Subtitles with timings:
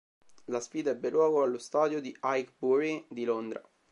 [0.45, 3.61] La sfida ebbe luogo allo stadio Highbury di Londra.